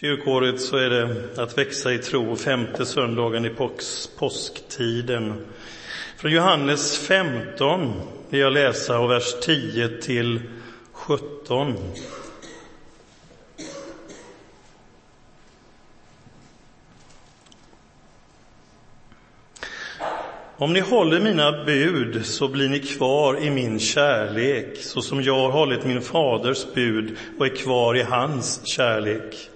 [0.00, 3.50] Kyrkåret så är det att växa i tro, femte söndagen i
[4.18, 5.46] påsktiden.
[6.16, 7.92] Från Johannes 15
[8.30, 10.40] vill jag läsa och vers 10 till
[10.92, 11.74] 17.
[20.56, 25.38] Om ni håller mina bud så blir ni kvar i min kärlek, så som jag
[25.38, 29.50] har hållit min faders bud och är kvar i hans kärlek.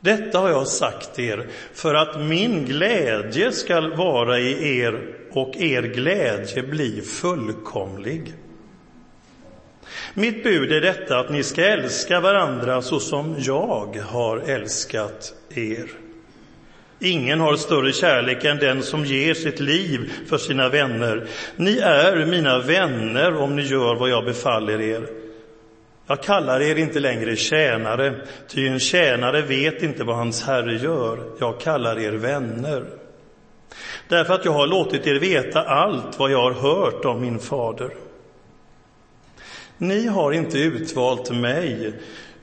[0.00, 5.82] Detta har jag sagt er för att min glädje skall vara i er och er
[5.82, 8.34] glädje bli fullkomlig.
[10.14, 15.86] Mitt bud är detta att ni ska älska varandra så som jag har älskat er.
[16.98, 21.28] Ingen har större kärlek än den som ger sitt liv för sina vänner.
[21.56, 25.25] Ni är mina vänner om ni gör vad jag befaller er.
[26.06, 28.14] Jag kallar er inte längre tjänare,
[28.48, 31.24] ty en tjänare vet inte vad hans herre gör.
[31.40, 32.84] Jag kallar er vänner.
[34.08, 37.90] Därför att jag har låtit er veta allt vad jag har hört om min fader.
[39.78, 41.92] Ni har inte utvalt mig,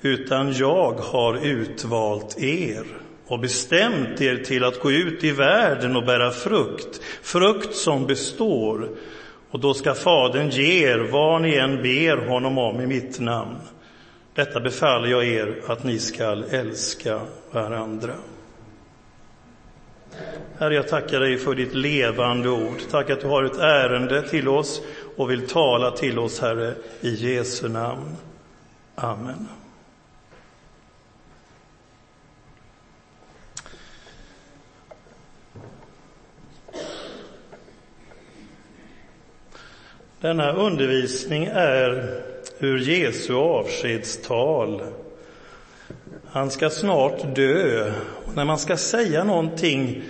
[0.01, 2.85] utan jag har utvalt er
[3.27, 8.89] och bestämt er till att gå ut i världen och bära frukt, frukt som består.
[9.53, 13.55] Och då ska Fadern ge er vad ni än ber honom om i mitt namn.
[14.33, 18.13] Detta befaller jag er att ni skall älska varandra.
[20.57, 22.77] Herre, jag tackar dig för ditt levande ord.
[22.91, 24.81] Tack att du har ett ärende till oss
[25.17, 28.15] och vill tala till oss, Herre, i Jesu namn.
[28.95, 29.47] Amen.
[40.23, 42.21] Denna undervisning är
[42.59, 44.81] ur Jesu avskedstal.
[46.27, 47.91] Han ska snart dö.
[48.25, 50.03] Och när man ska säga någonting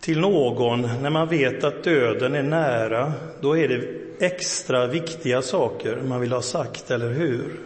[0.00, 3.84] till någon, när man vet att döden är nära, då är det
[4.26, 7.60] extra viktiga saker man vill ha sagt, eller hur?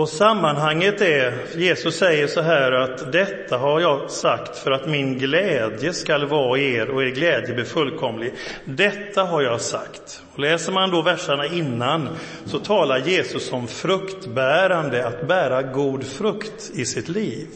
[0.00, 5.18] Och sammanhanget är, Jesus säger så här att detta har jag sagt för att min
[5.18, 8.34] glädje skall vara er och er glädje blir fullkomlig.
[8.64, 10.22] Detta har jag sagt.
[10.32, 12.08] Och läser man då verserna innan
[12.44, 17.48] så talar Jesus om fruktbärande, att bära god frukt i sitt liv.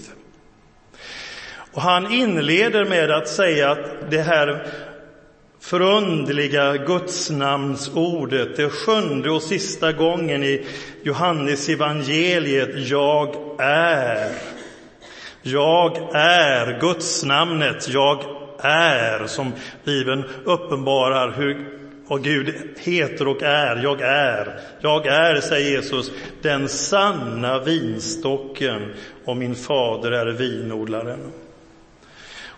[1.72, 4.66] Och han inleder med att säga att det här
[5.64, 10.66] förundliga gudsnamnsordet, det sjunde och sista gången i
[11.02, 14.32] Johannes evangeliet, jag är.
[15.42, 18.22] Jag är gudsnamnet, jag
[18.58, 19.52] är, som
[19.84, 21.74] Bibeln uppenbarar hur
[22.08, 23.82] och Gud heter och är.
[23.82, 24.60] Jag är.
[24.80, 26.10] Jag är, säger Jesus,
[26.42, 28.94] den sanna vinstocken
[29.24, 31.32] och min fader är vinodlaren.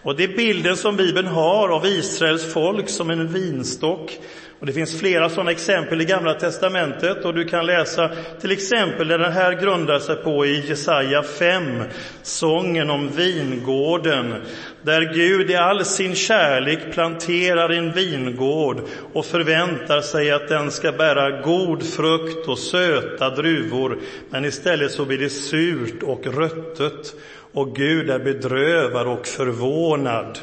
[0.07, 4.19] Och det är bilden som Bibeln har av Israels folk som en vinstock.
[4.61, 7.25] Och det finns flera sådana exempel i Gamla testamentet.
[7.25, 11.83] Och du kan läsa till exempel där den här grundar sig på i Jesaja 5,
[12.23, 14.35] sången om vingården,
[14.83, 18.81] där Gud i all sin kärlek planterar en vingård
[19.13, 23.99] och förväntar sig att den ska bära god frukt och söta druvor,
[24.31, 27.15] men istället så blir det surt och röttet
[27.57, 30.39] och Gud är bedrövad och förvånad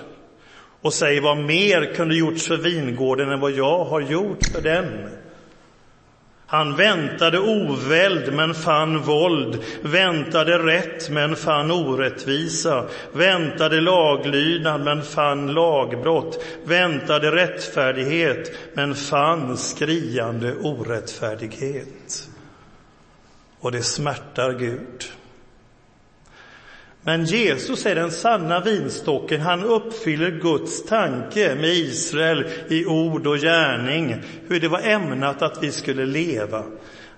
[0.82, 5.10] och säger vad mer kunde gjorts för vingården än vad jag har gjort för den.
[6.46, 15.54] Han väntade oväld men fann våld, väntade rätt men fann orättvisa, väntade laglydnad men fann
[15.54, 22.30] lagbrott, väntade rättfärdighet men fann skriande orättfärdighet.
[23.60, 25.04] Och det smärtar Gud.
[27.06, 29.42] Men Jesus är den sanna vinstocken.
[29.42, 34.16] Han uppfyller Guds tanke med Israel i ord och gärning,
[34.48, 36.64] hur det var ämnat att vi skulle leva.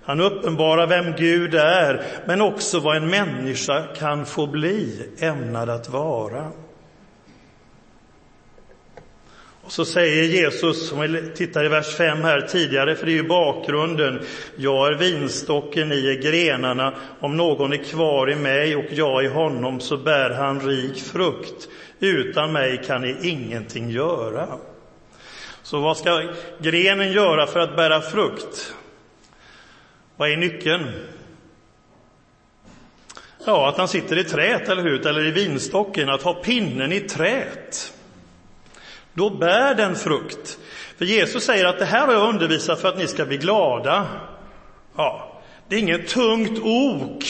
[0.02, 5.88] Han uppenbarar vem Gud är, men också vad en människa kan få bli, ämnad att
[5.88, 6.52] vara.
[9.66, 13.16] Och så säger Jesus, om vi tittar i vers 5 här tidigare, för det är
[13.16, 14.20] ju bakgrunden.
[14.56, 16.94] Jag är vinstocken, ni är grenarna.
[17.20, 21.68] Om någon är kvar i mig och jag i honom så bär han rik frukt.
[22.00, 24.48] Utan mig kan ni ingenting göra.
[25.62, 26.22] Så vad ska
[26.60, 28.74] grenen göra för att bära frukt?
[30.16, 30.90] Vad är nyckeln?
[33.46, 35.06] Ja, att han sitter i trät, eller hur?
[35.06, 37.92] Eller i vinstocken, att ha pinnen i trät.
[39.16, 40.58] Då bär den frukt.
[40.98, 44.06] För Jesus säger att det här har jag undervisat för att ni ska bli glada.
[44.96, 47.24] Ja, Det är inget tungt ok.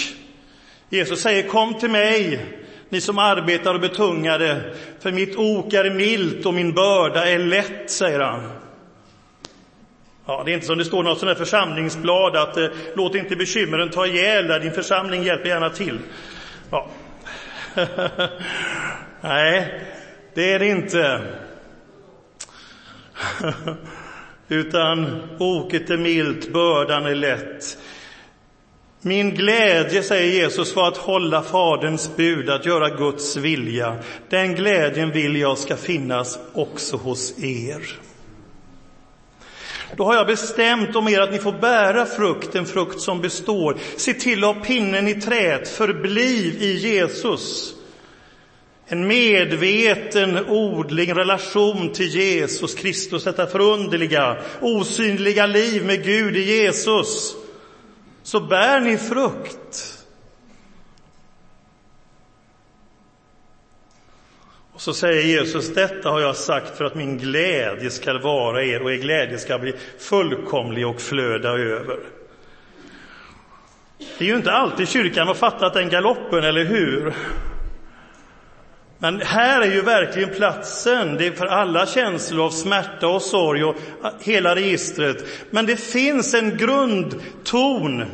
[0.88, 2.46] Jesus säger kom till mig,
[2.88, 7.90] ni som arbetar och betungade, för mitt ok är milt och min börda är lätt,
[7.90, 8.50] säger han.
[10.26, 13.36] Ja, det är inte som det står något sånt där församlingsblad att eh, låt inte
[13.36, 15.98] bekymren ta ihjäl dig, din församling hjälper gärna till.
[16.70, 16.88] Ja.
[19.20, 19.80] Nej,
[20.34, 21.20] det är det inte.
[24.48, 27.78] Utan oket är milt, bördan är lätt.
[29.00, 33.96] Min glädje, säger Jesus, var att hålla Faderns bud, att göra Guds vilja.
[34.28, 37.98] Den glädjen vill jag ska finnas också hos er.
[39.96, 43.76] Då har jag bestämt om er att ni får bära frukt, en frukt som består.
[43.96, 47.75] Se till att ha pinnen i träet, förbliv i Jesus.
[48.88, 57.36] En medveten odling, relation till Jesus Kristus, detta förunderliga, osynliga liv med Gud i Jesus.
[58.22, 59.96] Så bär ni frukt.
[64.72, 68.82] Och så säger Jesus, detta har jag sagt för att min glädje ska vara er
[68.82, 71.98] och er glädje ska bli fullkomlig och flöda över.
[73.98, 77.14] Det är ju inte alltid kyrkan har fattat den galoppen, eller hur?
[78.98, 83.64] Men här är ju verkligen platsen det är för alla känslor av smärta och sorg
[83.64, 83.76] och
[84.20, 85.24] hela registret.
[85.50, 88.04] Men det finns en grundton.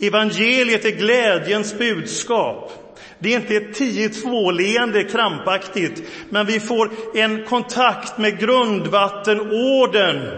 [0.00, 2.72] Evangeliet är glädjens budskap.
[3.18, 10.30] Det är inte ett 10-2-leende krampaktigt, men vi får en kontakt med grundvattenorden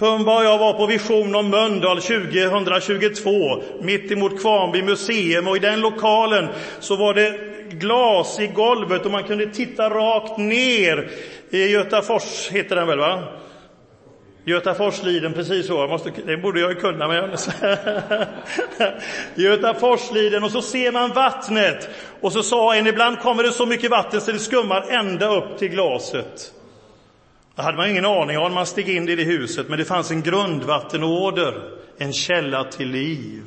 [0.00, 5.60] Pumba och jag var på vision om Mölndal 2022, mitt emot Kvarnby museum och i
[5.60, 6.48] den lokalen
[6.80, 7.38] så var det
[7.70, 11.10] glas i golvet och man kunde titta rakt ner
[11.50, 13.24] i Götafors, heter den väl va?
[14.44, 15.86] Götaforsliden, precis så.
[15.86, 17.08] måste, det borde jag ju kunna.
[17.08, 17.30] Men
[19.34, 21.88] Götaforsliden, och så ser man vattnet.
[22.20, 25.58] Och så sa en, ibland kommer det så mycket vatten så det skummar ända upp
[25.58, 26.52] till glaset.
[27.60, 29.84] Det hade man ingen aning om när man steg in i det huset, men det
[29.84, 31.62] fanns en grundvattenåder,
[31.98, 33.42] en källa till liv.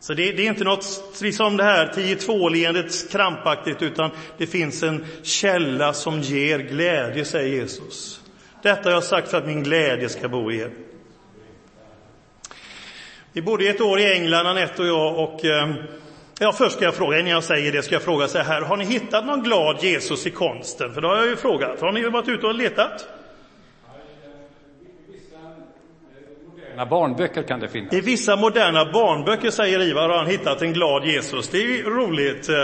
[0.00, 5.06] Så det, det är inte något liksom det här 10-2-leendet krampaktigt, utan det finns en
[5.22, 8.20] källa som ger glädje, säger Jesus.
[8.62, 10.70] Detta har jag sagt för att min glädje ska bo i er.
[13.32, 15.74] Vi bodde ett år i England, Anette och jag, och eh,
[16.38, 18.76] ja, först ska jag fråga, innan jag säger det, ska jag fråga så här, har
[18.76, 20.94] ni hittat någon glad Jesus i konsten?
[20.94, 21.80] För det har jag ju frågat.
[21.80, 23.08] Har ni varit ute och letat?
[26.78, 27.92] Moderna barnböcker kan det finnas.
[27.92, 31.48] I vissa moderna barnböcker, säger Ivar, har han hittat en glad Jesus.
[31.48, 32.48] Det är roligt.
[32.48, 32.54] Eh,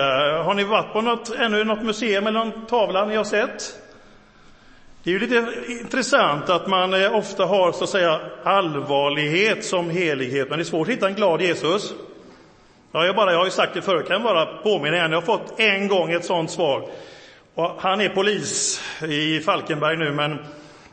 [0.45, 3.81] har ni varit på något, ännu något museum eller någon tavla ni har sett?
[5.03, 9.91] Det är ju lite intressant att man eh, ofta har så att säga allvarlighet som
[9.91, 11.95] helighet, men det är svårt att hitta en glad Jesus.
[12.97, 15.11] Ja, jag, bara, jag har ju sagt det förut, kan bara påminna igen.
[15.11, 16.89] Jag har fått en gång ett sådant svar.
[17.55, 20.39] Och han är polis i Falkenberg nu, men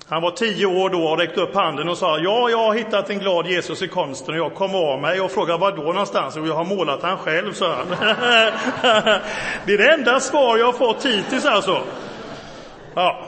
[0.08, 3.10] han var tio år då och räckte upp handen och sa ja, jag har hittat
[3.10, 6.38] en glad Jesus i konsten och jag kom av mig och frågade var då någonstans?
[6.38, 7.88] Och jag har målat han själv, sa han.
[9.66, 11.82] det är det enda svar jag har fått hittills alltså.
[12.96, 13.20] Ja.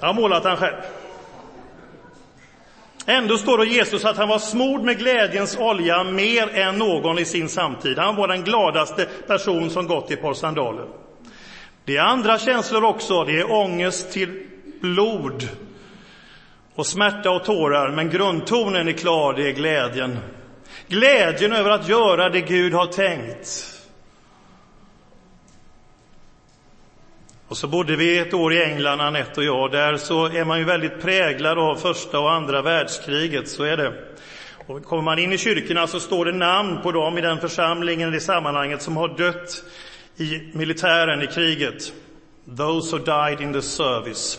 [0.00, 0.74] Jag har målat han själv.
[3.06, 7.24] Ändå står det Jesus att han var smord med glädjens olja mer än någon i
[7.24, 7.98] sin samtid.
[7.98, 10.86] Han var den gladaste person som gått i ett par sandaler.
[11.84, 13.24] Det är andra känslor också.
[13.24, 14.46] Det är ångest till
[14.80, 15.48] blod
[16.74, 20.18] och smärta och tårar, men grundtonen är klar, det är glädjen.
[20.88, 23.73] Glädjen över att göra det Gud har tänkt.
[27.54, 29.72] Och så bodde vi ett år i England, Anette och jag.
[29.72, 33.92] Där så är man ju väldigt präglad av första och andra världskriget, så är det.
[34.66, 38.14] Och kommer man in i kyrkorna så står det namn på dem i den församlingen,
[38.14, 39.64] i sammanhanget, som har dött
[40.16, 41.92] i militären i kriget.
[42.56, 44.38] Those who died in the service.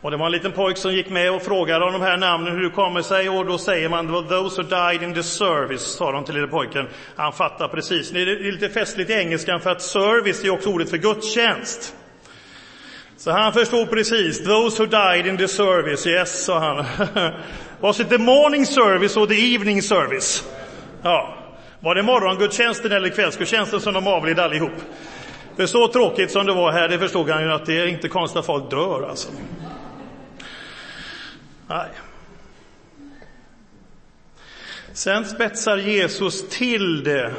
[0.00, 2.54] Och det var en liten pojk som gick med och frågade om de här namnen
[2.54, 5.22] hur det kommer sig och då säger man det var those who died in the
[5.22, 6.88] service, sa de till lille pojken.
[7.16, 8.10] Han fattar precis.
[8.10, 11.94] Det är lite festligt i engelskan för att service är också ordet för gudstjänst.
[13.18, 14.44] Så han förstod precis.
[14.44, 16.84] Those who died in the service, yes, sa han.
[17.80, 20.44] Was it the morning service or the evening service?
[21.02, 21.34] Ja,
[21.80, 24.72] var det morgongudstjänsten eller kvällsgudstjänsten som de avled allihop?
[25.56, 28.08] För så tråkigt som det var här, det förstod han ju att det är inte
[28.08, 29.28] konstigt att folk dör alltså.
[31.68, 31.88] Nej.
[34.92, 37.34] Sen spetsar Jesus till det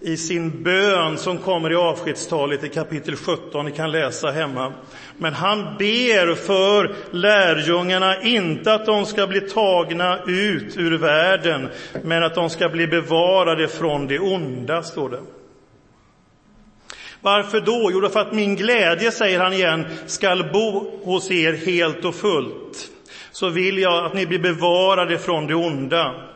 [0.00, 3.64] i sin bön som kommer i avskedstalet i kapitel 17.
[3.64, 4.72] Ni kan läsa hemma.
[5.18, 11.68] Men han ber för lärjungarna, inte att de ska bli tagna ut ur världen,
[12.02, 15.20] men att de ska bli bevarade från det onda, står det.
[17.20, 17.90] Varför då?
[17.92, 22.90] Jo, för att min glädje, säger han igen, skall bo hos er helt och fullt.
[23.32, 26.27] Så vill jag att ni blir bevarade från det onda.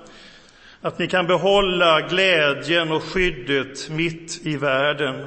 [0.84, 5.26] Att ni kan behålla glädjen och skyddet mitt i världen.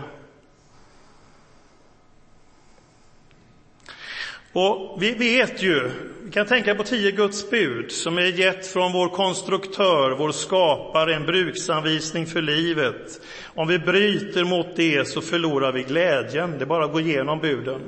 [4.53, 5.91] Och vi vet ju,
[6.23, 11.15] vi kan tänka på tio Guds bud som är gett från vår konstruktör, vår skapare,
[11.15, 13.21] en bruksanvisning för livet.
[13.45, 16.51] Om vi bryter mot det så förlorar vi glädjen.
[16.57, 17.81] Det är bara att gå igenom buden.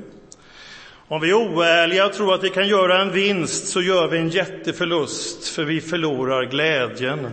[1.08, 4.18] Om vi är oärliga och tror att vi kan göra en vinst så gör vi
[4.18, 7.28] en jätteförlust, för vi förlorar glädjen.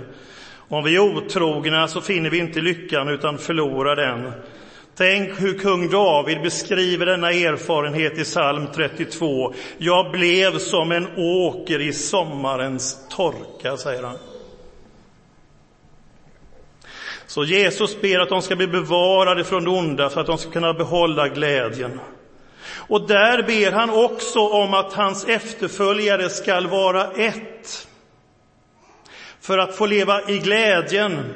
[0.70, 4.32] Om vi är otrogna så finner vi inte lyckan utan förlorar den.
[4.98, 9.54] Tänk hur kung David beskriver denna erfarenhet i psalm 32.
[9.78, 14.18] Jag blev som en åker i sommarens torka, säger han.
[17.28, 20.52] Så Jesus ber att de ska bli bevarade från det onda för att de ska
[20.52, 22.00] kunna behålla glädjen.
[22.88, 27.88] Och där ber han också om att hans efterföljare skall vara ett.
[29.46, 31.34] För att få leva i glädjen.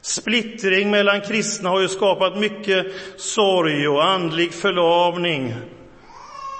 [0.00, 5.54] Splittring mellan kristna har ju skapat mycket sorg och andlig förlamning.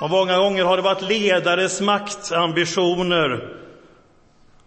[0.01, 3.59] Och många gånger har det varit ledares maktambitioner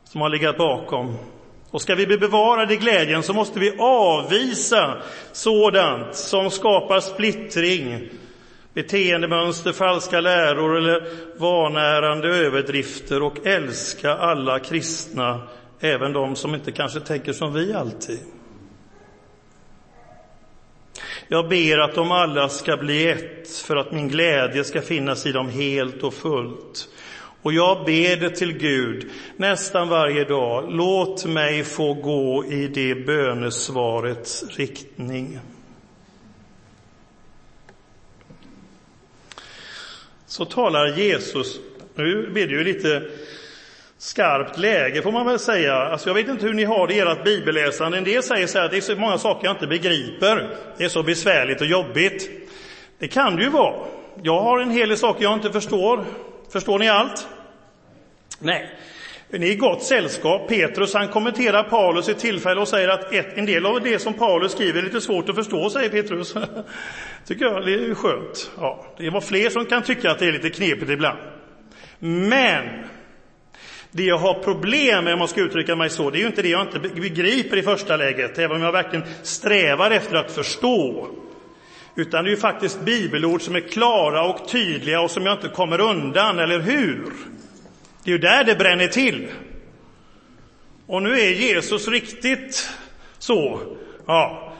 [0.04, 1.18] som har legat bakom.
[1.72, 8.10] Och ska vi bli bevarade i glädjen så måste vi avvisa sådant som skapar splittring,
[8.74, 15.48] beteendemönster, falska läror eller vanärande överdrifter och älska alla kristna,
[15.80, 18.20] även de som inte kanske tänker som vi alltid.
[21.28, 25.32] Jag ber att de alla ska bli ett för att min glädje ska finnas i
[25.32, 26.88] dem helt och fullt.
[27.42, 30.66] Och jag ber det till Gud nästan varje dag.
[30.70, 35.40] Låt mig få gå i det bönesvarets riktning.
[40.32, 41.60] Så talar Jesus,
[41.96, 43.02] nu blir det ju lite
[43.98, 45.76] skarpt läge får man väl säga.
[45.76, 47.98] Alltså jag vet inte hur ni har det i ert bibelläsande.
[47.98, 50.58] En del säger så här att det är så många saker jag inte begriper.
[50.78, 52.30] Det är så besvärligt och jobbigt.
[53.00, 53.86] Det kan det ju vara.
[54.24, 56.06] Jag har en hel del saker jag inte förstår.
[56.52, 57.28] Förstår ni allt?
[58.40, 58.80] Nej.
[59.32, 60.48] Ni är i gott sällskap.
[60.48, 64.14] Petrus han kommenterar Paulus i tillfälle och säger att ett, en del av det som
[64.14, 66.34] Paulus skriver är lite svårt att förstå, säger Petrus.
[67.26, 68.52] tycker jag det är skönt.
[68.58, 71.20] Ja, det var fler som kan tycka att det är lite knepigt ibland.
[72.00, 72.64] Men
[73.92, 76.42] det jag har problem med, om man ska uttrycka mig så, det är ju inte
[76.42, 81.08] det jag inte begriper i första läget, även om jag verkligen strävar efter att förstå.
[81.96, 85.48] Utan det är ju faktiskt bibelord som är klara och tydliga och som jag inte
[85.48, 87.04] kommer undan, eller hur?
[88.04, 89.32] Det är ju där det bränner till.
[90.88, 92.70] Och nu är Jesus riktigt
[93.20, 93.62] så.
[94.08, 94.54] Ja,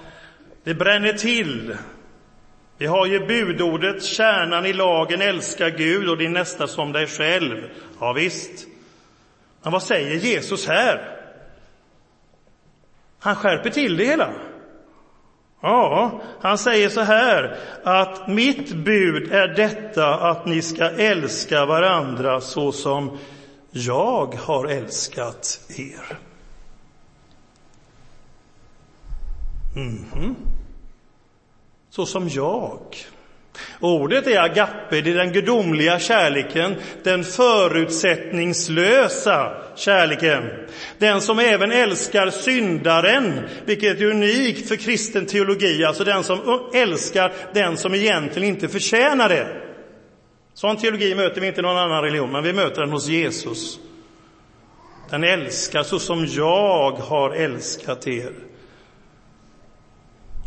[0.64, 1.78] det bränner till.
[2.78, 7.70] Vi har ju budordet, kärnan i lagen, älska Gud och din nästa som dig själv.
[8.00, 8.68] Ja, visst.
[9.64, 11.18] Men vad säger Jesus här?
[13.20, 14.34] Han skärper till det hela.
[15.62, 22.42] Ja, han säger så här att mitt bud är detta att ni ska älska varandra
[22.42, 23.18] så som
[23.72, 26.18] jag har älskat er.
[29.76, 30.36] Mm -hmm.
[31.90, 32.80] Så som jag.
[33.80, 40.44] Ordet är agape, det är den gudomliga kärleken, den förutsättningslösa kärleken.
[40.98, 47.34] Den som även älskar syndaren, vilket är unikt för kristen teologi, alltså den som älskar
[47.54, 49.48] den som egentligen inte förtjänar det.
[50.54, 53.80] Sån teologi möter vi inte i någon annan religion, men vi möter den hos Jesus.
[55.10, 58.32] Den älskar så som jag har älskat er.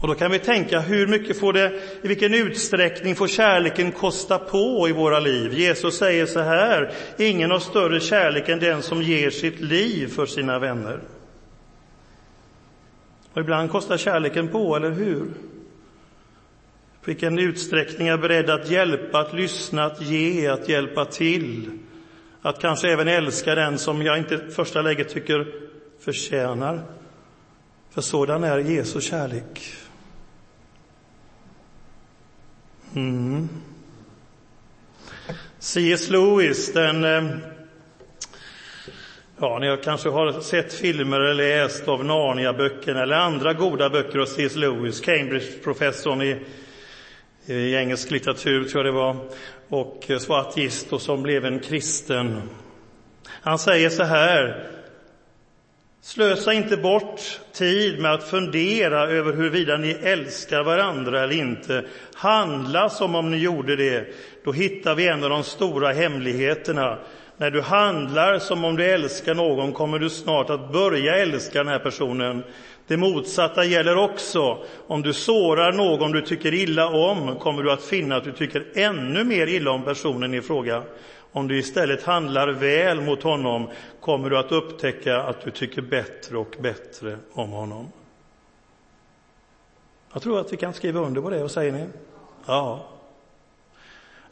[0.01, 4.39] Och då kan vi tänka, hur mycket får det, i vilken utsträckning får kärleken kosta
[4.39, 5.53] på i våra liv?
[5.53, 10.27] Jesus säger så här, ingen har större kärlek än den som ger sitt liv för
[10.27, 11.01] sina vänner.
[13.33, 15.27] Och ibland kostar kärleken på, eller hur?
[17.05, 21.79] Vilken utsträckning är beredd att hjälpa, att lyssna, att ge, att hjälpa till?
[22.43, 25.47] Att kanske även älska den som jag inte i första läget tycker
[26.01, 26.83] förtjänar.
[27.95, 29.75] För sådan är Jesu kärlek.
[32.95, 33.49] Mm.
[35.59, 36.11] C.S.
[36.11, 37.37] Lewis, den eh,
[39.41, 44.27] Ja, ni kanske har sett filmer eller läst av Narnia-böckerna eller andra goda böcker av
[44.27, 44.57] C.S.
[44.57, 46.41] Lewis, Cambridge-professorn i,
[47.47, 49.17] i engelsk litteratur, tror jag det var,
[49.69, 52.43] och eh, svart ateist och som blev en kristen.
[53.27, 54.71] Han säger så här,
[56.05, 61.85] Slösa inte bort tid med att fundera över huruvida ni älskar varandra eller inte.
[62.15, 64.07] Handla som om ni gjorde det.
[64.45, 66.99] Då hittar vi en av de stora hemligheterna.
[67.37, 71.73] När du handlar som om du älskar någon kommer du snart att börja älska den
[71.73, 72.45] här personen.
[72.87, 74.59] Det motsatta gäller också.
[74.87, 78.67] Om du sårar någon du tycker illa om kommer du att finna att du tycker
[78.75, 80.83] ännu mer illa om personen i fråga.
[81.35, 86.39] Om du istället handlar väl mot honom kommer du att upptäcka att du tycker bättre
[86.39, 87.93] och bättre om honom.
[90.13, 91.87] Jag tror att vi kan skriva under på det, vad säger ni?
[92.47, 92.89] Ja.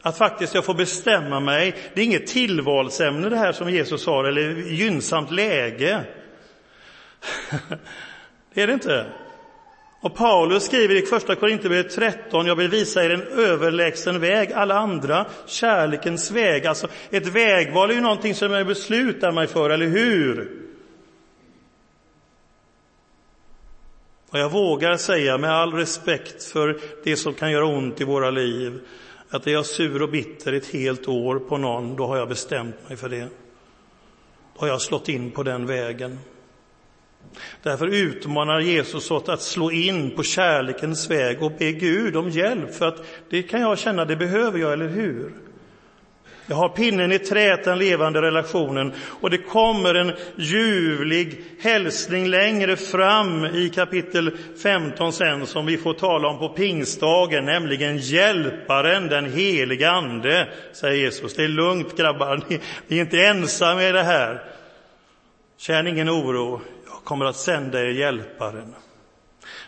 [0.01, 4.27] Att faktiskt jag får bestämma mig, det är inget tillvalsämne det här som Jesus sa,
[4.27, 6.03] eller gynnsamt läge.
[8.53, 9.05] det är det inte.
[10.03, 14.75] Och Paulus skriver i första Korinthierbrevet 13, jag vill visa er en överlägsen väg, alla
[14.75, 16.65] andra, kärlekens väg.
[16.65, 20.51] Alltså ett vägval är ju någonting som jag beslutar mig för, eller hur?
[24.29, 28.31] Och jag vågar säga med all respekt för det som kan göra ont i våra
[28.31, 28.79] liv,
[29.29, 32.89] att är jag sur och bitter ett helt år på någon, då har jag bestämt
[32.89, 33.27] mig för det.
[34.53, 36.19] Då har jag slått in på den vägen.
[37.63, 42.75] Därför utmanar Jesus oss att slå in på kärlekens väg och be Gud om hjälp,
[42.75, 45.31] för att det kan jag känna, det behöver jag, eller hur?
[46.47, 52.75] Jag har pinnen i trät, den levande relationen, och det kommer en ljuvlig hälsning längre
[52.75, 59.31] fram i kapitel 15 sen, som vi får tala om på pingstdagen, nämligen Hjälparen, den
[59.31, 61.35] helige Ande, säger Jesus.
[61.35, 64.43] Det är lugnt grabbar, ni, ni är inte ensamma i det här.
[65.57, 66.61] Känn ingen oro,
[67.03, 68.75] kommer att sända er hjälparen.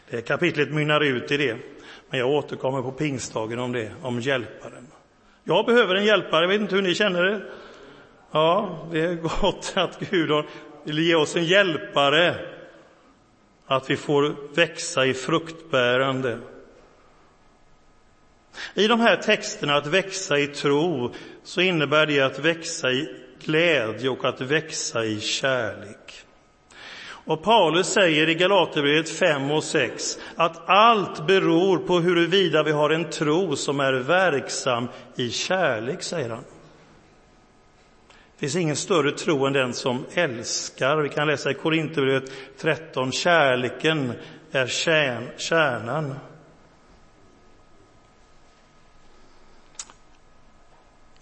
[0.10, 1.58] Det kapitlet mynnar ut i det,
[2.10, 4.88] men jag återkommer på pingstdagen om det, om hjälparen.
[5.44, 7.42] Jag behöver en hjälpare, jag vet inte hur ni känner det.
[8.32, 10.46] Ja, det är gott att Gud
[10.84, 12.36] vill ge oss en hjälpare,
[13.66, 16.40] att vi får växa i fruktbärande.
[18.74, 23.08] I de här texterna, att växa i tro, så innebär det att växa i
[23.40, 26.25] glädje och att växa i kärlek.
[27.26, 32.90] Och Paulus säger i Galaterbrevet 5 och 6 att allt beror på huruvida vi har
[32.90, 36.44] en tro som är verksam i kärlek, säger han.
[38.08, 40.98] Det finns ingen större tro än den som älskar.
[40.98, 44.14] Vi kan läsa i Korinthierbrevet 13, kärleken
[44.52, 46.16] är kärn, kärnan.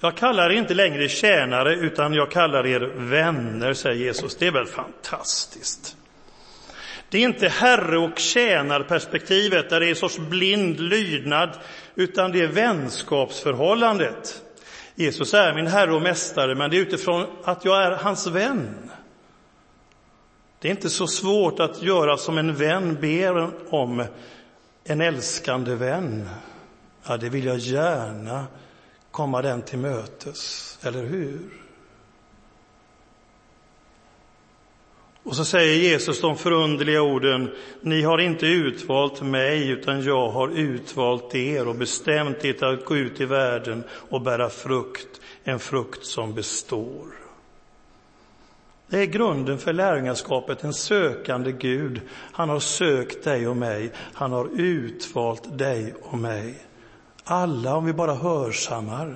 [0.04, 4.36] Jag kallar er inte längre tjänare, utan jag kallar er vänner, säger Jesus.
[4.36, 5.98] Det är väl fantastiskt?
[7.10, 11.50] Det är inte herre och tjänarperspektivet, där det är en sorts blind lydnad,
[11.96, 14.42] utan det är vänskapsförhållandet.
[14.96, 18.92] Jesus är min herre och mästare, men det är utifrån att jag är hans vän.
[20.60, 24.06] Det är inte så svårt att göra som en vän ber om,
[24.84, 26.30] en älskande vän.
[27.08, 28.46] Ja, det vill jag gärna
[29.13, 31.39] komma den till mötes, eller hur?
[35.23, 40.47] Och så säger Jesus de förunderliga orden, ni har inte utvalt mig, utan jag har
[40.47, 46.06] utvalt er och bestämt er att gå ut i världen och bära frukt, en frukt
[46.06, 47.08] som består.
[48.88, 52.02] Det är grunden för lärjungaskapet, en sökande Gud.
[52.10, 56.56] Han har sökt dig och mig, han har utvalt dig och mig.
[57.26, 59.16] Alla, om vi bara hörsammar.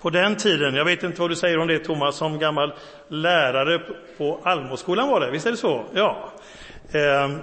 [0.00, 2.74] På den tiden, jag vet inte vad du säger om det Thomas, som gammal
[3.08, 3.80] lärare
[4.18, 5.84] på Almoskolan var det, visst är det så?
[5.94, 6.32] Ja.
[6.92, 7.38] Ehm,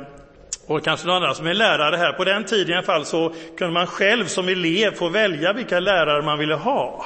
[0.68, 2.14] och kanske någon annan som är lärare här.
[2.14, 5.80] På den tiden i alla fall så kunde man själv som elev få välja vilka
[5.80, 7.06] lärare man ville ha.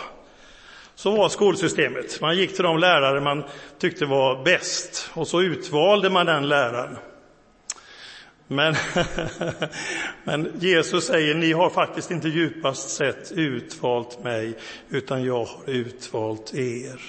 [0.95, 2.21] Så var skolsystemet.
[2.21, 3.43] Man gick till de lärare man
[3.79, 6.97] tyckte var bäst och så utvalde man den läraren.
[8.47, 8.75] Men,
[10.23, 14.57] men Jesus säger, ni har faktiskt inte djupast sett utvalt mig,
[14.89, 17.01] utan jag har utvalt er.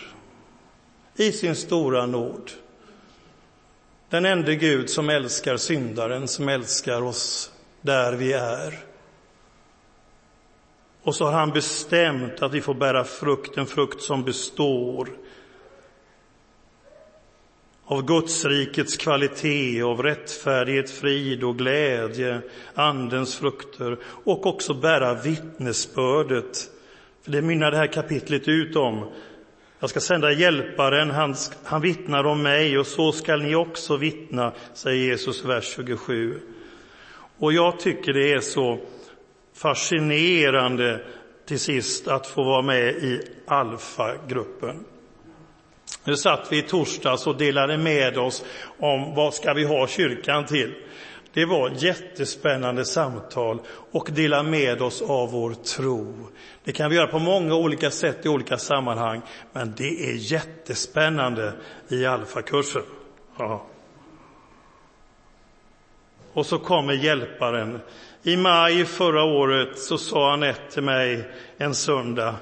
[1.16, 2.50] I sin stora nåd.
[4.10, 8.78] Den enda Gud som älskar syndaren, som älskar oss där vi är.
[11.02, 15.08] Och så har han bestämt att vi får bära frukt, en frukt som består
[17.90, 22.40] av Gudsrikets kvalitet, av rättfärdighet, frid och glädje,
[22.74, 26.70] Andens frukter och också bära vittnesbördet.
[27.22, 29.04] För det mynnar det här kapitlet ut om.
[29.80, 34.52] Jag ska sända hjälparen, han, han vittnar om mig och så skall ni också vittna,
[34.74, 36.40] säger Jesus, vers 27.
[37.38, 38.78] Och jag tycker det är så
[39.54, 41.00] fascinerande
[41.46, 44.84] till sist att få vara med i Alfa-gruppen.
[46.04, 48.44] Nu satt vi i torsdags och delade med oss
[48.78, 50.74] om vad ska vi ha kyrkan till.
[51.32, 53.60] Det var jättespännande samtal
[53.92, 56.14] och dela med oss av vår tro.
[56.64, 61.52] Det kan vi göra på många olika sätt i olika sammanhang, men det är jättespännande
[61.88, 62.82] i alfakursen.
[63.38, 63.66] Ja.
[66.32, 67.80] Och så kommer hjälparen.
[68.22, 72.34] I maj förra året så sa Anette till mig en söndag,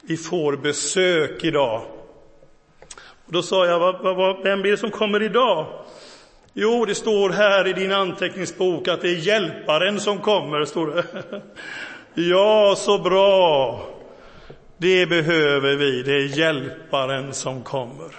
[0.00, 1.82] vi får besök idag.
[3.32, 5.66] Då sa jag, vad, vad, vem är det som kommer idag?
[6.52, 11.04] Jo, det står här i din anteckningsbok att det är hjälparen som kommer, står det.
[12.14, 13.80] Ja, så bra.
[14.76, 18.10] Det behöver vi, det är hjälparen som kommer.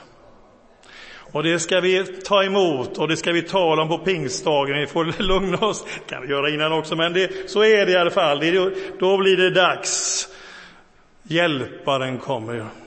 [1.15, 4.80] Och det ska vi ta emot och det ska vi tala om på pingstdagen.
[4.80, 7.91] Vi får lugna oss, det kan vi göra innan också, men det, så är det
[7.91, 8.39] i alla fall.
[8.39, 10.28] Det, då blir det dags.
[11.23, 12.83] Hjälparen kommer.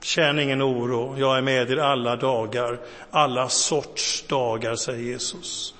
[0.00, 2.78] Känn ingen oro, jag är med er alla dagar,
[3.10, 5.74] alla sorts dagar, säger Jesus.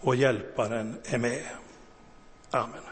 [0.00, 1.46] Och hjälparen är med.
[2.50, 2.83] Amen.